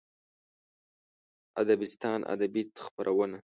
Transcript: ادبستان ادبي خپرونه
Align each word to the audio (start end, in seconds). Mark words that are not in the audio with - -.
ادبستان 1.61 2.19
ادبي 2.33 2.61
خپرونه 2.83 3.37